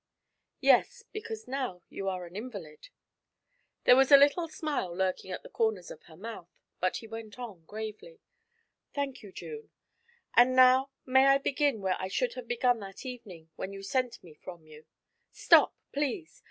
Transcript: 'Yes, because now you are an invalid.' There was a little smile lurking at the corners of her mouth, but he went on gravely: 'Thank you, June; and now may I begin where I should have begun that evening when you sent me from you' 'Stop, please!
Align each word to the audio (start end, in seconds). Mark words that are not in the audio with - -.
'Yes, 0.61 1.03
because 1.11 1.47
now 1.47 1.83
you 1.87 2.09
are 2.09 2.25
an 2.25 2.35
invalid.' 2.35 2.89
There 3.83 3.95
was 3.95 4.11
a 4.11 4.17
little 4.17 4.47
smile 4.47 4.91
lurking 4.97 5.29
at 5.29 5.43
the 5.43 5.47
corners 5.49 5.91
of 5.91 6.01
her 6.05 6.17
mouth, 6.17 6.49
but 6.79 6.97
he 6.97 7.07
went 7.07 7.37
on 7.37 7.65
gravely: 7.65 8.19
'Thank 8.95 9.21
you, 9.21 9.31
June; 9.31 9.69
and 10.33 10.55
now 10.55 10.89
may 11.05 11.27
I 11.27 11.37
begin 11.37 11.81
where 11.81 11.97
I 12.01 12.07
should 12.07 12.33
have 12.33 12.47
begun 12.47 12.79
that 12.79 13.05
evening 13.05 13.51
when 13.57 13.73
you 13.73 13.83
sent 13.83 14.23
me 14.23 14.33
from 14.33 14.65
you' 14.65 14.87
'Stop, 15.33 15.75
please! 15.93 16.39